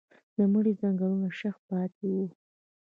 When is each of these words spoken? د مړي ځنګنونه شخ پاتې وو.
د 0.37 0.39
مړي 0.53 0.73
ځنګنونه 0.81 1.29
شخ 1.39 1.55
پاتې 1.67 2.05
وو. 2.13 2.27